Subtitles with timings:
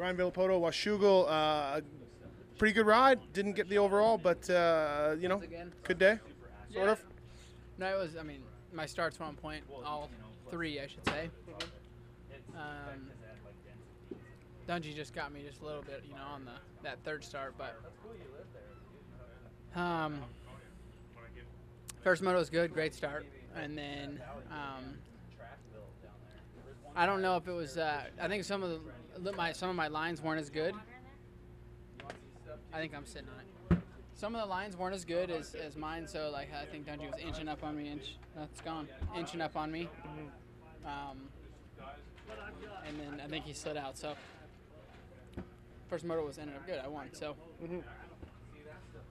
[0.00, 1.82] Ryan Villopoto, Washougal, uh,
[2.56, 3.20] pretty good ride.
[3.34, 5.42] Didn't get the overall, but uh, you know,
[5.84, 6.18] good day,
[6.72, 6.92] sort Yeah.
[6.92, 7.04] of.
[7.76, 8.16] No, it was.
[8.16, 8.42] I mean,
[8.72, 9.62] my starts were on point.
[9.84, 10.08] All
[10.50, 11.28] three, I should say.
[12.56, 13.10] Um,
[14.66, 17.54] Dungey just got me just a little bit, you know, on the that third start,
[17.58, 17.78] but
[19.78, 20.18] um,
[22.02, 24.18] first moto was good, great start, and then
[24.50, 24.94] um,
[26.96, 27.76] I don't know if it was.
[27.76, 28.80] Uh, I think some of the
[29.36, 30.74] my some of my lines weren't as good.
[32.72, 33.82] I think I'm sitting on it.
[34.14, 37.10] Some of the lines weren't as good as, as mine, so like I think Dungey
[37.10, 37.90] was inching up on me.
[37.90, 38.86] Inch, that's gone.
[39.16, 39.88] Inching up on me.
[40.84, 41.28] Um,
[42.86, 43.96] and then I think he slid out.
[43.96, 44.14] So
[45.88, 46.78] first moto was ended up good.
[46.78, 47.08] I won.
[47.12, 47.34] So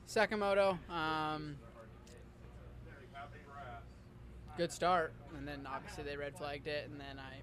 [0.05, 1.55] second moto, um,
[4.57, 7.41] good start, and then obviously they red flagged it, and then I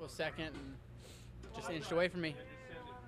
[0.00, 0.74] was second and
[1.54, 2.34] just inched away from me.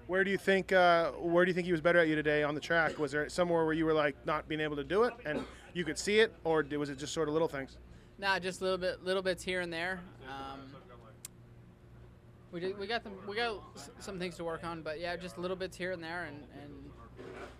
[0.06, 0.72] Where do you think?
[0.72, 2.98] Uh, where do you think he was better at you today on the track?
[2.98, 5.84] Was there somewhere where you were like not being able to do it, and you
[5.84, 7.78] could see it, or was it just sort of little things?
[8.18, 10.00] Nah, just little bit, little bits here and there.
[10.28, 10.60] Um,
[12.50, 13.62] we did, we got them, we got
[14.00, 16.72] some things to work on, but yeah, just little bits here and there, and, and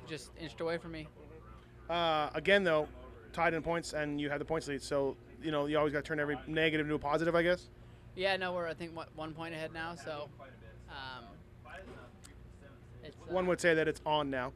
[0.07, 1.09] just inched away from me.
[1.89, 2.87] Uh, again, though,
[3.33, 6.01] tied in points, and you had the points lead, so you know you always got
[6.01, 7.71] to turn every negative into a positive, I guess.
[8.15, 10.29] Yeah, no, we're I think what, one point ahead now, so
[10.91, 11.25] um,
[13.03, 14.53] it's uh, One would say that it's on now.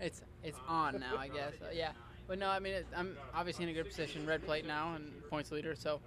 [0.00, 1.54] it's it's on now, I guess.
[1.60, 1.92] Uh, yeah,
[2.28, 5.10] but no, I mean it, I'm obviously in a good position, red plate now and
[5.28, 6.00] points leader, so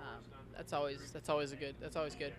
[0.00, 0.22] um,
[0.54, 2.32] that's always that's always a good that's always good.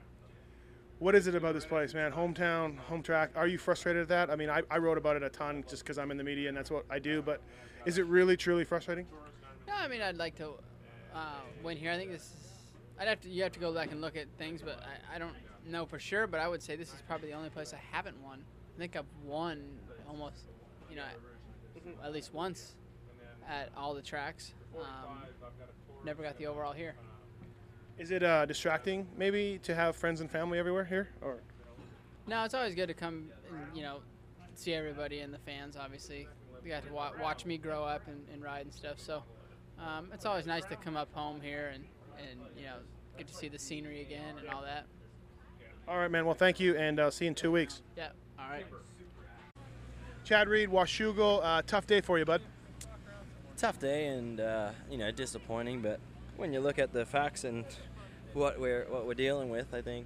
[0.99, 2.11] What is it about this place, man?
[2.11, 3.29] Hometown, home track.
[3.35, 4.31] Are you frustrated at that?
[4.31, 6.47] I mean, I, I wrote about it a ton just because I'm in the media
[6.47, 7.21] and that's what I do.
[7.21, 7.39] But
[7.85, 9.05] is it really, truly frustrating?
[9.67, 10.53] No, I mean I'd like to
[11.13, 11.91] uh, win here.
[11.91, 12.33] I think this.
[12.97, 13.29] Is, I'd have to.
[13.29, 14.79] You have to go back and look at things, but
[15.11, 15.33] I, I don't
[15.65, 16.27] know for sure.
[16.27, 18.43] But I would say this is probably the only place I haven't won.
[18.75, 19.63] I think I've won
[20.07, 20.43] almost,
[20.89, 22.75] you know, at, at least once
[23.49, 24.53] at all the tracks.
[24.79, 25.23] Um,
[26.05, 26.95] never got the overall here.
[27.97, 31.09] Is it uh, distracting, maybe, to have friends and family everywhere here?
[31.21, 31.39] Or
[32.27, 33.99] No, it's always good to come and you know
[34.53, 35.75] see everybody and the fans.
[35.75, 36.27] Obviously,
[36.63, 38.99] they got to wa- watch me grow up and, and ride and stuff.
[38.99, 39.23] So
[39.79, 41.85] um, it's always nice to come up home here and
[42.19, 42.75] and you know
[43.17, 44.85] get to see the scenery again and all that.
[45.87, 46.25] all right, man.
[46.25, 47.81] Well, thank you, and uh, see you in two weeks.
[47.95, 48.09] Yeah.
[48.39, 48.65] All right.
[50.23, 51.39] Chad Reed, Washougal.
[51.41, 52.41] Uh, tough day for you, bud.
[53.55, 55.81] tough day and uh, you know disappointing.
[55.81, 55.99] But
[56.35, 57.65] when you look at the facts and
[58.33, 60.05] what we're what we're dealing with, I think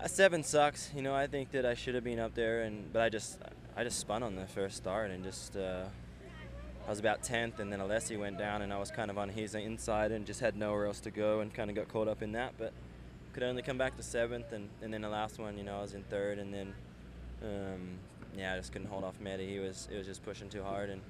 [0.00, 0.90] uh, seven sucks.
[0.94, 3.38] You know, I think that I should have been up there, and but I just
[3.76, 5.84] I just spun on the first start and just uh,
[6.88, 9.28] I was about tenth, and then Alessi went down, and I was kind of on
[9.28, 12.22] his inside and just had nowhere else to go, and kind of got caught up
[12.22, 12.72] in that, but.
[13.34, 15.82] Could only come back to seventh, and, and then the last one, you know, I
[15.82, 16.74] was in third, and then,
[17.44, 17.98] um,
[18.36, 19.46] yeah, I just couldn't hold off Matty.
[19.46, 21.02] He was, it was just pushing too hard, and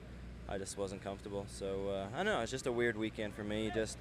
[0.48, 1.46] I just wasn't comfortable.
[1.48, 2.40] So uh, I don't know.
[2.40, 3.70] It's just a weird weekend for me.
[3.74, 3.98] Just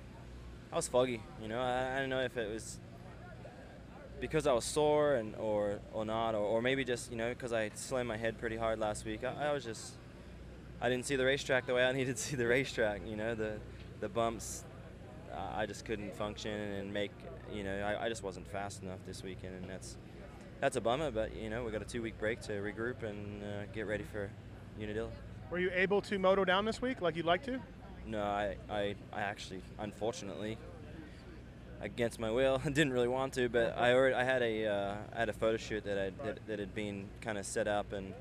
[0.72, 1.22] I was foggy.
[1.42, 2.80] You know, I, I don't know if it was
[4.20, 7.52] because I was sore and or or not, or, or maybe just you know because
[7.52, 9.24] I slammed my head pretty hard last week.
[9.24, 9.94] I, I was just
[10.82, 13.02] I didn't see the racetrack the way I needed to see the racetrack.
[13.08, 13.60] You know, the
[14.00, 14.64] the bumps.
[15.56, 17.12] I just couldn't function and make.
[17.54, 19.98] You know, I, I just wasn't fast enough this weekend, and that's
[20.60, 21.12] that's a bummer.
[21.12, 24.04] But you know, we got a two week break to regroup and uh, get ready
[24.04, 24.30] for
[24.80, 25.10] Unadilla.
[25.50, 27.60] Were you able to moto down this week like you'd like to?
[28.06, 30.58] No, I, I, I actually, unfortunately,
[31.82, 33.48] against my will, didn't really want to.
[33.50, 36.40] But I already, I had a, uh, I had a photo shoot that I that,
[36.48, 38.14] that had been kind of set up and,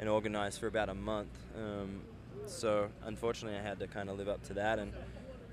[0.00, 1.28] and organized for about a month.
[1.56, 2.00] Um,
[2.46, 4.78] so unfortunately, I had to kind of live up to that.
[4.78, 4.92] And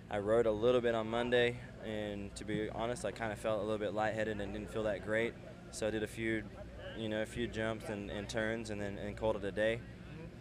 [0.09, 3.59] I rode a little bit on Monday, and to be honest, I kind of felt
[3.59, 5.33] a little bit lightheaded and didn't feel that great.
[5.71, 6.43] So I did a few,
[6.97, 9.81] you know, a few jumps and, and turns, and then and called it a day.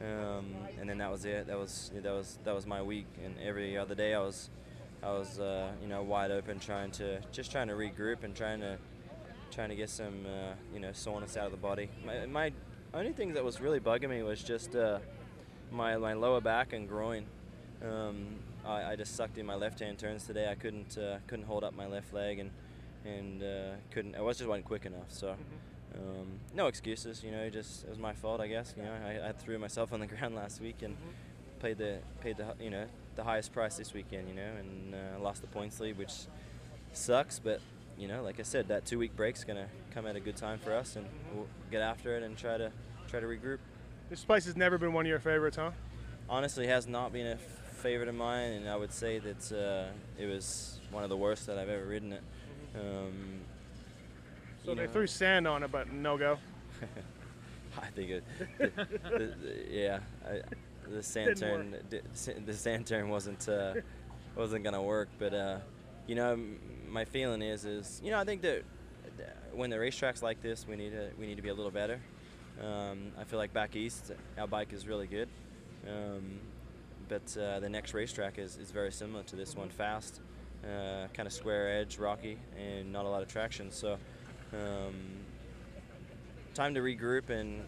[0.00, 1.48] Um, and then that was it.
[1.48, 3.06] That was that was that was my week.
[3.24, 4.50] And every other day, I was
[5.02, 8.60] I was uh, you know wide open, trying to just trying to regroup and trying
[8.60, 8.78] to
[9.50, 11.88] trying to get some uh, you know soreness out of the body.
[12.04, 12.52] My, my
[12.98, 14.98] only thing that was really bugging me was just uh,
[15.70, 17.26] my my lower back and groin.
[17.82, 20.48] Um, I, I just sucked in my left hand turns today.
[20.50, 22.50] I couldn't uh, couldn't hold up my left leg and
[23.04, 24.14] and uh, couldn't.
[24.16, 25.08] I was just wasn't quick enough.
[25.08, 25.36] So.
[25.94, 27.48] Um, no excuses, you know.
[27.48, 28.74] Just it was my fault, I guess.
[28.76, 30.94] You know, I, I threw myself on the ground last week and
[31.58, 32.84] paid the paid the you know
[33.14, 34.28] the highest price this weekend.
[34.28, 36.12] You know, and uh, lost the points lead, which
[36.92, 37.38] sucks.
[37.38, 37.60] But
[37.98, 40.58] you know, like I said, that two week break's gonna come at a good time
[40.58, 42.70] for us, and we'll get after it and try to
[43.08, 43.58] try to regroup.
[44.10, 45.70] This place has never been one of your favorites, huh?
[46.28, 50.26] Honestly, has not been a favorite of mine, and I would say that uh, it
[50.26, 52.22] was one of the worst that I've ever ridden it.
[52.74, 53.40] Um,
[54.64, 56.38] So they know, threw sand on it, but no go.
[57.80, 58.24] I think it.
[58.58, 58.84] The, the,
[59.18, 59.34] the,
[59.70, 60.40] yeah, I,
[60.88, 61.76] the sand Didn't turn.
[61.90, 63.74] di- The sand turn wasn't uh,
[64.34, 65.08] wasn't gonna work.
[65.18, 65.58] But uh,
[66.06, 66.38] you know,
[66.88, 68.62] my feeling is is you know I think that
[69.52, 72.00] when the racetracks like this, we need to we need to be a little better.
[72.62, 75.28] Um, I feel like back east, our bike is really good.
[75.86, 76.40] Um,
[77.08, 80.20] but uh, the next racetrack is, is very similar to this one, fast,
[80.64, 83.70] uh, kind of square edge, rocky, and not a lot of traction.
[83.70, 83.98] So,
[84.52, 84.94] um,
[86.54, 87.62] time to regroup and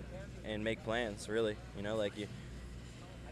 [0.45, 1.29] and make plans.
[1.29, 2.27] Really, you know, like you.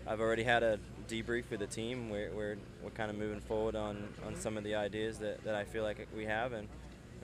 [0.09, 2.11] I've already had a debrief with the team.
[2.11, 5.55] We're we're, we're kind of moving forward on, on some of the ideas that, that
[5.55, 6.69] I feel like we have, and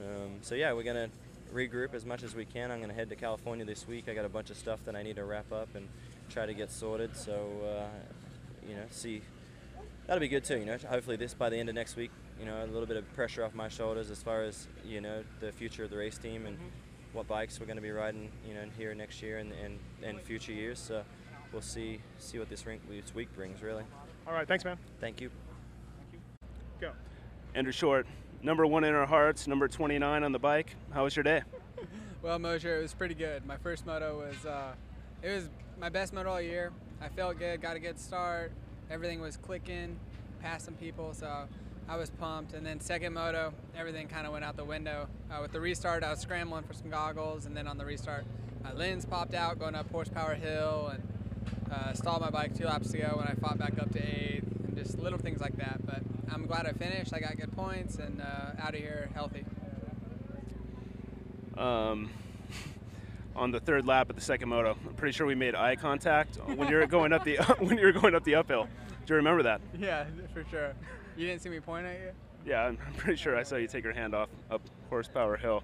[0.01, 1.09] um, so yeah, we're gonna
[1.55, 2.71] regroup as much as we can.
[2.71, 4.09] I'm gonna head to California this week.
[4.09, 5.89] I got a bunch of stuff that I need to wrap up and
[6.29, 7.17] try to get sorted.
[7.17, 7.33] So
[7.65, 9.23] uh, you know, see.
[10.07, 10.59] That'll be good too.
[10.59, 12.11] You know, hopefully this by the end of next week.
[12.41, 15.23] You know, a little bit of pressure off my shoulders as far as you know
[15.39, 16.59] the future of the race team and
[17.13, 18.33] what bikes we're going to be riding.
[18.47, 20.81] You know, here next year and and, and future years.
[20.81, 21.05] So
[21.53, 23.63] we'll see see what this, ring, this week brings.
[23.63, 23.85] Really.
[24.27, 24.79] All right, thanks, man.
[25.01, 25.31] Thank you.
[26.81, 26.93] Go.
[27.55, 28.07] Andrew Short,
[28.43, 30.75] number one in our hearts, number 29 on the bike.
[30.93, 31.43] How was your day?
[32.23, 33.45] Well, Mosher, it was pretty good.
[33.45, 34.75] My first moto was, uh,
[35.25, 35.51] it was
[35.81, 36.71] my best moto all year.
[37.01, 38.53] I felt good, got a good start.
[38.93, 39.99] Everything was clicking,
[40.41, 41.49] passed some people, so
[41.89, 42.55] I was pumped.
[42.55, 45.09] And then second moto, everything kind of went out the window.
[45.33, 48.25] Uh, with the restart, I was scrambling for some goggles, and then on the restart,
[48.63, 51.03] my lens popped out going up horsepower hill, and
[51.73, 54.77] uh, stalled my bike two laps ago when I fought back up to eighth, and
[54.77, 55.85] just little things like that.
[55.85, 57.13] But I'm glad I finished.
[57.15, 59.45] I got good points, and uh, out of here healthy.
[61.57, 62.11] Um,
[63.37, 66.37] on the third lap of the second moto, I'm pretty sure we made eye contact
[66.47, 68.69] when you were going up the when you were going up the uphill.
[69.07, 69.61] Do you remember that?
[69.79, 70.75] Yeah, for sure.
[71.17, 72.11] You didn't see me point at you?
[72.47, 75.63] Yeah, I'm pretty sure I saw you take your hand off up horsepower hill.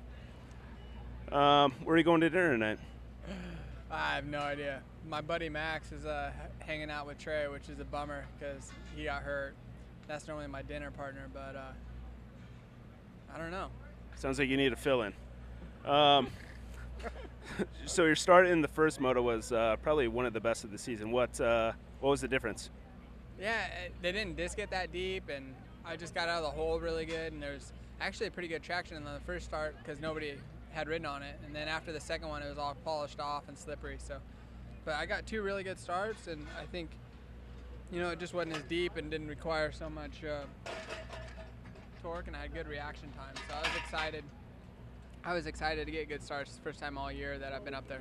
[1.30, 2.78] Um, where are you going to dinner tonight?
[3.90, 4.82] I have no idea.
[5.08, 9.04] My buddy Max is uh, hanging out with Trey, which is a bummer because he
[9.04, 9.54] got hurt.
[10.06, 11.72] That's normally my dinner partner, but uh,
[13.34, 13.68] I don't know.
[14.16, 15.14] Sounds like you need a fill in.
[15.86, 16.28] Um,
[17.86, 20.70] so your start in the first moto was uh, probably one of the best of
[20.70, 21.10] the season.
[21.10, 22.68] What uh, what was the difference?
[23.40, 25.54] Yeah, it, they didn't disc it that deep, and
[25.86, 27.32] I just got out of the hole really good.
[27.32, 30.34] And there's actually a pretty good traction in the first start because nobody
[30.72, 31.38] had ridden on it.
[31.46, 33.96] And then after the second one, it was all polished off and slippery.
[33.98, 34.18] So,
[34.88, 36.88] but I got two really good starts, and I think,
[37.92, 40.70] you know, it just wasn't as deep and didn't require so much uh,
[42.02, 43.34] torque, and I had good reaction time.
[43.36, 44.24] So I was excited.
[45.26, 46.48] I was excited to get good starts.
[46.48, 48.00] It's the first time all year that I've been up there.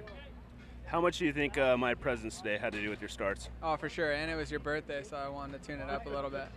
[0.85, 3.49] How much do you think uh, my presence today had to do with your starts?
[3.61, 4.13] Oh, for sure.
[4.13, 6.47] And it was your birthday, so I wanted to tune it up a little bit.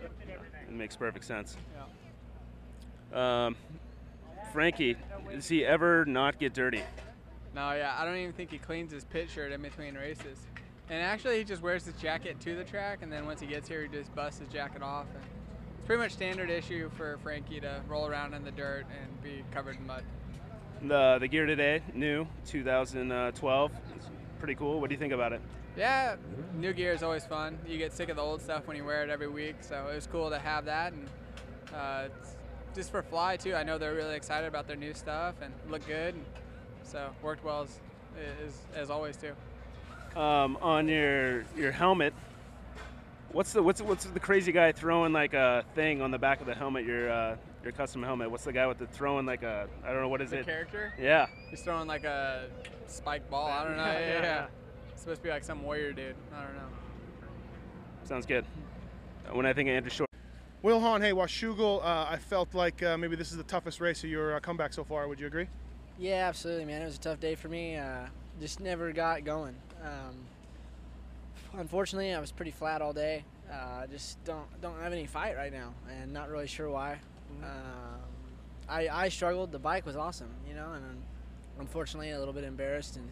[0.65, 1.57] It makes perfect sense.
[3.11, 3.47] Yeah.
[3.47, 3.57] Um,
[4.53, 4.95] Frankie,
[5.29, 6.83] does he ever not get dirty?
[7.53, 10.37] No, yeah, I don't even think he cleans his pit shirt in between races.
[10.89, 13.67] And actually, he just wears his jacket to the track, and then once he gets
[13.67, 15.05] here, he just busts his jacket off.
[15.13, 19.23] And it's pretty much standard issue for Frankie to roll around in the dirt and
[19.23, 20.03] be covered in mud.
[20.83, 24.09] The the gear today, new 2012, it's
[24.39, 24.81] pretty cool.
[24.81, 25.41] What do you think about it?
[25.77, 26.15] Yeah,
[26.55, 27.57] new gear is always fun.
[27.67, 29.95] You get sick of the old stuff when you wear it every week, so it
[29.95, 30.91] was cool to have that.
[30.93, 31.07] And
[31.73, 32.35] uh, it's
[32.75, 35.85] just for Fly too, I know they're really excited about their new stuff and look
[35.87, 36.15] good.
[36.15, 36.25] And
[36.91, 37.79] so worked well as,
[38.45, 39.33] as, as always too.
[40.19, 42.13] Um, on your your helmet,
[43.31, 46.47] what's the what's what's the crazy guy throwing like a thing on the back of
[46.47, 46.85] the helmet?
[46.85, 48.29] Your uh, your custom helmet.
[48.29, 50.45] What's the guy with the throwing like a I don't know what is The it?
[50.45, 51.27] character, Yeah.
[51.49, 52.47] he's throwing like a
[52.87, 53.47] spike ball.
[53.47, 53.83] I don't know.
[53.85, 54.21] Yeah, Yeah, yeah, yeah.
[54.23, 54.45] yeah.
[54.91, 56.15] It's supposed to be like some warrior dude.
[56.35, 56.61] I don't know.
[58.03, 58.45] Sounds good.
[59.31, 60.09] When I think of Andrew Short,
[60.61, 64.03] Will Hahn, hey, Washougal, uh, I felt like uh, maybe this is the toughest race
[64.03, 65.07] of your uh, comeback so far.
[65.07, 65.47] Would you agree?
[66.01, 66.81] Yeah, absolutely, man.
[66.81, 67.75] It was a tough day for me.
[67.75, 68.07] Uh,
[68.39, 69.53] just never got going.
[69.83, 70.15] Um,
[71.59, 73.23] unfortunately, I was pretty flat all day.
[73.53, 76.93] Uh, just don't don't have any fight right now, and not really sure why.
[77.43, 77.99] Um,
[78.67, 79.51] I I struggled.
[79.51, 81.03] The bike was awesome, you know, and
[81.59, 83.07] unfortunately, a little bit embarrassed and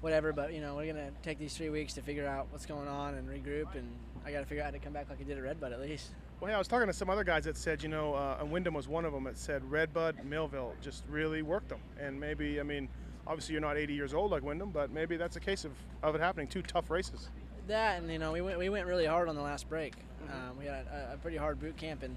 [0.00, 0.32] whatever.
[0.32, 3.14] But you know, we're gonna take these three weeks to figure out what's going on
[3.14, 3.88] and regroup, and
[4.26, 5.80] I got to figure out how to come back like I did at Redbud at
[5.80, 6.08] least.
[6.44, 8.50] Well, yeah, I was talking to some other guys that said, you know, uh, and
[8.50, 11.78] Windham was one of them that said Redbud, Millville just really worked them.
[11.98, 12.86] And maybe, I mean,
[13.26, 15.70] obviously you're not 80 years old like Windham, but maybe that's a case of,
[16.02, 16.46] of it happening.
[16.46, 17.30] Two tough races.
[17.66, 19.94] That and you know we went we went really hard on the last break.
[20.28, 22.14] Um, we had a, a pretty hard boot camp and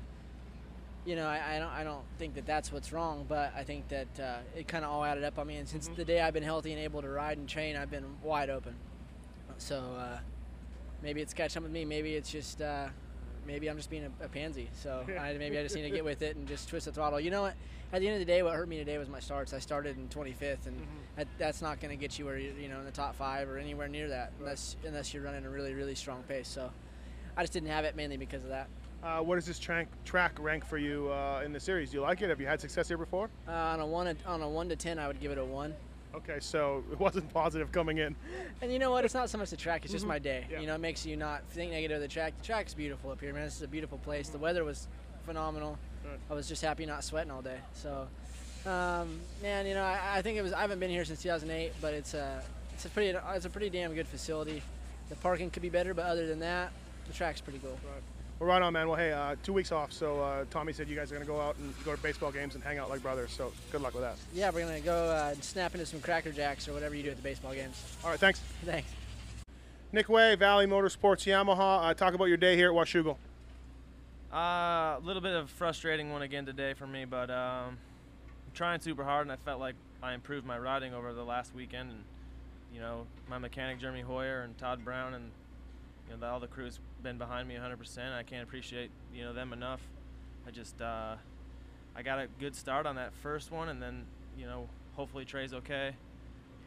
[1.06, 3.88] you know I, I don't I don't think that that's what's wrong, but I think
[3.88, 5.56] that uh, it kind of all added up on me.
[5.56, 8.04] And since the day I've been healthy and able to ride and train, I've been
[8.22, 8.76] wide open.
[9.58, 10.18] So uh,
[11.02, 11.86] maybe it's catching up with me.
[11.86, 12.90] Maybe it's just uh,
[13.48, 14.70] maybe I'm just being a, a pansy.
[14.74, 17.20] So I, maybe I just need to get with it and just twist the throttle.
[17.20, 17.56] You know what?
[17.94, 19.54] At the end of the day, what hurt me today was my starts.
[19.54, 20.76] I started in 25th, and
[21.16, 23.48] that, that's not going to get you where you you know in the top five
[23.48, 26.50] or anywhere near that unless unless you're running a really really strong pace.
[26.50, 26.70] So
[27.38, 28.68] I just didn't have it mainly because of that.
[29.02, 31.92] Uh, what does this track track rank for you uh, in the series?
[31.92, 32.30] Do you like it?
[32.30, 33.30] Have you had success here before?
[33.48, 35.74] Uh, on a one on a one to ten, I would give it a one.
[36.16, 38.16] Okay, so it wasn't positive coming in.
[38.62, 39.06] And you know what?
[39.06, 40.42] It's not so much the track; it's just my day.
[40.44, 40.54] Mm-hmm.
[40.54, 40.60] Yeah.
[40.62, 42.38] You know, it makes you not think negative of the track.
[42.40, 43.46] The track's beautiful up here, man.
[43.46, 44.30] This is a beautiful place.
[44.30, 44.88] The weather was
[45.26, 45.78] phenomenal.
[46.30, 47.58] I was just happy not sweating all day.
[47.74, 48.08] So,
[48.66, 50.54] um, man, you know, I, I think it was.
[50.54, 52.42] I haven't been here since 2008, but it's a
[52.74, 54.62] it's a pretty it's a pretty damn good facility.
[55.10, 56.72] The parking could be better, but other than that,
[57.08, 57.78] the track's pretty cool.
[58.40, 58.88] Well, right on, man.
[58.88, 61.32] Well, hey, uh, two weeks off, so uh, Tommy said you guys are going to
[61.32, 63.32] go out and go to baseball games and hang out like brothers.
[63.32, 64.16] So good luck with that.
[64.32, 67.16] Yeah, we're gonna go uh, snap into some Cracker Jacks or whatever you do at
[67.16, 67.84] the baseball games.
[68.04, 68.40] All right, thanks.
[68.66, 68.90] Thanks.
[69.92, 71.90] Nick Wey, Valli Motorsports Yamaha.
[71.90, 73.16] Uh, talk about your day here at Washougal.
[74.32, 78.54] Uh, a little bit of a frustrating one again today for me, but um, I'm
[78.54, 81.90] trying super hard, and I felt like I improved my riding over the last weekend.
[81.90, 82.04] And
[82.72, 85.32] you know, my mechanic Jeremy Hoyer and Todd Brown, and
[86.08, 88.14] you know, the, all the crew's been behind me 100%.
[88.14, 89.80] I can't appreciate you know them enough.
[90.46, 91.16] I just uh,
[91.96, 94.04] I got a good start on that first one, and then
[94.38, 95.96] you know, hopefully Trey's okay.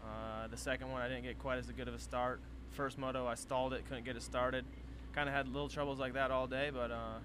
[0.02, 2.40] Uh, the second one, I didn't get quite as good of a start.
[2.70, 4.64] First moto, I stalled it, couldn't get it started.
[5.12, 7.18] Kind of had little troubles like that all day, but uh,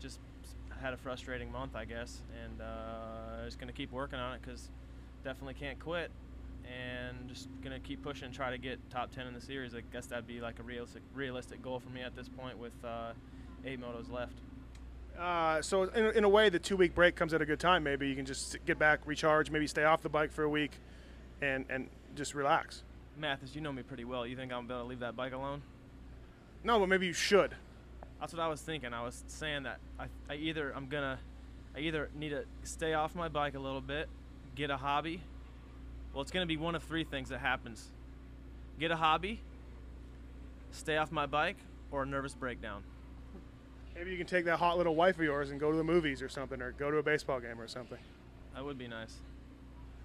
[0.00, 0.20] just
[0.80, 4.68] had a frustrating month, I guess, and uh, just gonna keep working on it because
[5.24, 6.12] definitely can't quit,
[6.66, 9.74] and just gonna keep pushing, try to get top 10 in the series.
[9.74, 12.72] I guess that'd be like a realistic, realistic goal for me at this point with
[12.84, 13.12] uh,
[13.64, 14.38] eight motos left.
[15.18, 17.84] Uh, so in, in a way, the two-week break comes at a good time.
[17.84, 20.72] Maybe you can just get back, recharge, maybe stay off the bike for a week,
[21.40, 22.82] and and just relax.
[23.16, 24.26] Matthes, you know me pretty well.
[24.26, 25.62] You think I'm gonna leave that bike alone?
[26.64, 27.54] No, but maybe you should.
[28.20, 28.92] That's what I was thinking.
[28.92, 31.18] I was saying that I, I either I'm gonna,
[31.76, 34.08] I either need to stay off my bike a little bit,
[34.54, 35.20] get a hobby.
[36.14, 37.90] Well, it's gonna be one of three things that happens:
[38.78, 39.40] get a hobby,
[40.70, 41.58] stay off my bike,
[41.90, 42.84] or a nervous breakdown.
[43.94, 46.22] Maybe you can take that hot little wife of yours and go to the movies
[46.22, 47.98] or something, or go to a baseball game or something.
[48.54, 49.16] That would be nice.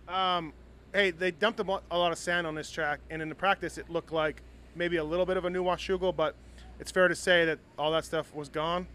[0.07, 0.53] Um,
[0.93, 3.89] hey, they dumped a, lot of sand on this track, and in the practice, it
[3.89, 4.41] looked like
[4.75, 6.35] maybe a little bit of a new Washougal, but
[6.79, 8.87] it's fair to say that all that stuff was gone.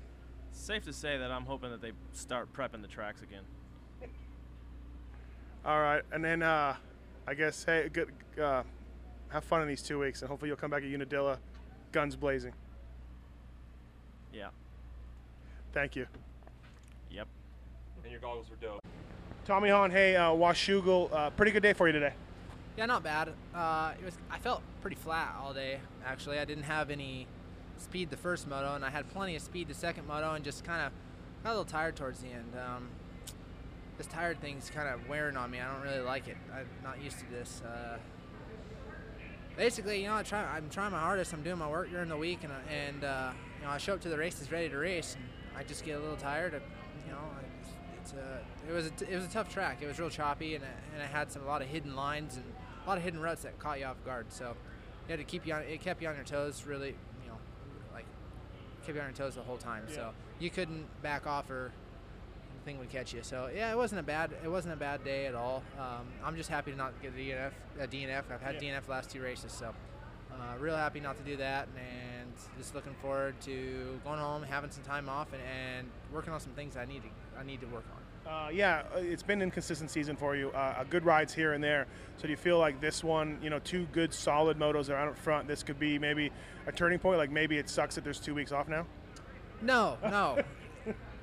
[0.50, 3.42] It's safe to say that I'm hoping that they start prepping the tracks again.
[5.64, 6.76] All right, and then uh,
[7.26, 8.62] I guess hey, good, uh,
[9.28, 11.38] have fun in these two weeks, and hopefully you'll come back at Unadilla,
[11.92, 12.52] guns blazing.
[14.32, 14.48] Yeah.
[15.72, 16.06] Thank you.
[17.10, 17.28] Yep.
[18.02, 18.80] And your goggles were dope.
[19.44, 22.14] Tommy Hahn, hey, uh, Washougal, uh, pretty good day for you today.
[22.76, 23.30] Yeah, not bad.
[23.54, 24.14] Uh, it was.
[24.30, 25.78] I felt pretty flat all day.
[26.04, 27.26] Actually, I didn't have any
[27.78, 30.64] speed the first moto, and I had plenty of speed the second moto, and just
[30.64, 30.92] kind of
[31.44, 32.52] got a little tired towards the end.
[32.54, 32.88] Um,
[33.98, 35.60] this tired thing's kind of wearing on me.
[35.60, 36.36] I don't really like it.
[36.52, 37.62] I'm not used to this.
[37.62, 37.98] Uh,
[39.56, 40.42] basically, you know, I try.
[40.44, 41.32] I'm trying my hardest.
[41.32, 43.94] I'm doing my work during the week, and I- and uh, you know, I show
[43.94, 45.24] up to the races ready to race, and
[45.58, 46.54] I just get a little tired.
[46.54, 46.62] Of,
[47.06, 47.18] you know,
[48.00, 48.38] it's a.
[48.68, 49.78] It was a, t- it was a tough track.
[49.82, 52.36] It was real choppy, and it, and it had some a lot of hidden lines
[52.36, 52.44] and
[52.84, 54.26] a lot of hidden ruts that caught you off guard.
[54.30, 54.56] So
[55.06, 55.62] you had to keep you on.
[55.62, 56.64] It kept you on your toes.
[56.66, 56.88] Really,
[57.22, 57.38] you know,
[57.92, 58.06] like
[58.84, 59.84] kept you on your toes the whole time.
[59.94, 60.10] So
[60.40, 61.72] you couldn't back off or
[62.64, 63.22] thing would catch you.
[63.22, 65.62] So yeah, it wasn't a bad it wasn't a bad day at all.
[65.78, 67.52] Um, I'm just happy to not get a DNF.
[67.80, 68.24] A DNF.
[68.32, 69.74] I've had DNF last two races, so
[70.32, 74.70] uh, real happy not to do that, and just looking forward to going home, having
[74.70, 77.66] some time off, and, and working on some things I need to I need to
[77.66, 78.00] work on.
[78.26, 80.50] Uh, yeah, uh, it's been an inconsistent season for you.
[80.50, 81.86] Uh, a good rides here and there.
[82.16, 85.08] So do you feel like this one, you know, two good solid motos are out
[85.08, 85.46] in front?
[85.46, 86.32] This could be maybe
[86.66, 87.18] a turning point.
[87.18, 88.86] Like maybe it sucks that there's two weeks off now.
[89.60, 90.42] No, no.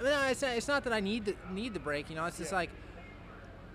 [0.02, 2.10] I mean, it's, it's not that I need the, need the break.
[2.10, 2.70] You know, it's just like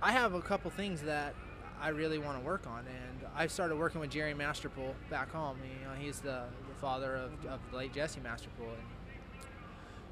[0.03, 1.35] I have a couple things that
[1.81, 5.59] I really want to work on, and I started working with Jerry Masterpool back home.
[5.63, 9.47] You know, he's the, the father of, of the late Jesse Masterpool, and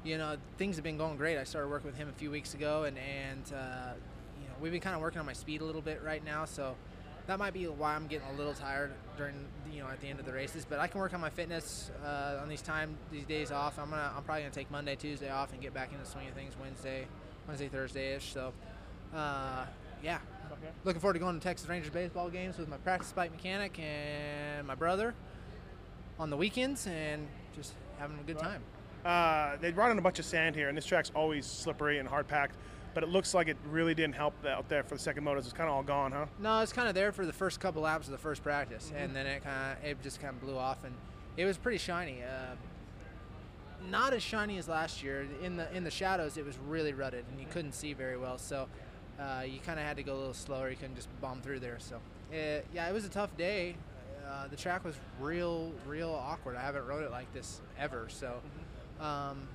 [0.03, 1.37] you know things have been going great.
[1.37, 3.93] I started working with him a few weeks ago, and and uh,
[4.39, 6.45] you know we've been kind of working on my speed a little bit right now,
[6.45, 6.75] so
[7.27, 9.35] that might be why I'm getting a little tired during
[9.71, 10.65] you know at the end of the races.
[10.67, 13.79] But I can work on my fitness uh, on these time these days off.
[13.79, 16.33] I'm gonna I'm probably gonna take Monday, Tuesday off and get back into swing of
[16.33, 17.07] things Wednesday,
[17.47, 18.33] Wednesday, Thursday ish.
[18.33, 18.53] So
[19.13, 19.65] uh,
[20.03, 20.19] yeah,
[20.83, 24.67] looking forward to going to Texas Rangers baseball games with my practice bike mechanic and
[24.67, 25.13] my brother
[26.19, 28.61] on the weekends and just having a good time.
[29.03, 32.09] Uh, they brought in a bunch of sand here, and this track's always slippery and
[32.09, 32.55] hard packed.
[32.95, 35.39] But it looks like it really didn't help out there for the second motos.
[35.39, 36.25] It's kind of all gone, huh?
[36.39, 39.15] No, it's kind of there for the first couple laps of the first practice, and
[39.15, 40.95] then it kind of it just kind of blew off, and
[41.37, 42.23] it was pretty shiny.
[42.23, 42.55] Uh,
[43.91, 45.27] not as shiny as last year.
[45.43, 48.37] In the in the shadows, it was really rutted, and you couldn't see very well.
[48.37, 48.67] So
[49.19, 50.69] uh, you kind of had to go a little slower.
[50.69, 51.77] You couldn't just bomb through there.
[51.79, 51.99] So
[52.31, 53.75] it, yeah, it was a tough day.
[54.27, 56.55] Uh, the track was real, real awkward.
[56.55, 58.07] I haven't rode it like this ever.
[58.09, 58.41] So,
[58.99, 59.54] um, but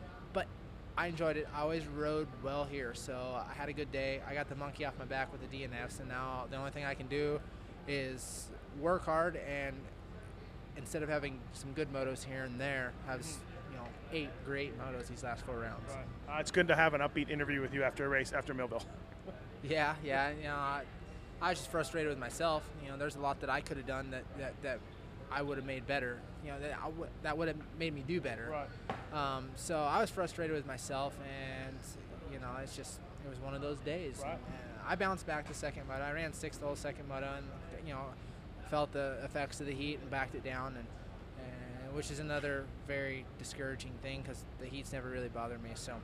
[0.97, 1.49] I enjoyed it.
[1.55, 4.21] I always rode well here, so I had a good day.
[4.29, 6.85] I got the monkey off my back with the DNFs, and now the only thing
[6.85, 7.41] I can do
[7.89, 9.75] is work hard and
[10.77, 13.25] instead of having some good motos here and there, have
[13.71, 15.91] you know eight great motos these last four rounds.
[16.29, 18.83] Uh, it's good to have an upbeat interview with you after a race after Millville.
[19.63, 20.31] Yeah, yeah.
[20.31, 20.85] You know, I,
[21.43, 22.63] I was just frustrated with myself.
[22.83, 24.79] You know, there's a lot that I could have done that, that, that
[25.31, 26.19] I would have made better.
[26.45, 28.51] You know, that I w- that would have made me do better.
[28.51, 29.37] Right.
[29.37, 31.77] Um, so I was frustrated with myself, and
[32.33, 34.21] you know, it's just it was one of those days.
[34.23, 34.33] Right.
[34.33, 36.03] And I bounced back the second moto.
[36.03, 37.47] I ran sixth the whole second moto, and
[37.87, 38.07] you know,
[38.71, 40.87] felt the effects of the heat and backed it down, and,
[41.87, 45.71] and which is another very discouraging thing because the heat's never really bothered me.
[45.75, 45.95] So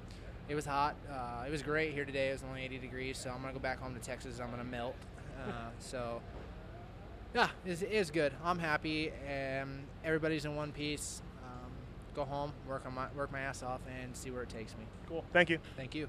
[0.49, 0.95] it was hot.
[1.11, 2.29] Uh, it was great here today.
[2.29, 4.39] It was only 80 degrees, so I'm gonna go back home to Texas.
[4.41, 4.97] I'm gonna melt.
[5.43, 6.21] Uh, so
[7.37, 8.33] yeah, it's, it's good.
[8.43, 9.13] I'm happy.
[9.29, 11.21] and everybody's in one piece.
[11.45, 11.71] Um,
[12.15, 14.85] go home, work on my work my ass off, and see where it takes me.
[15.07, 15.23] Cool.
[15.33, 15.59] Thank you.
[15.77, 16.09] Thank you.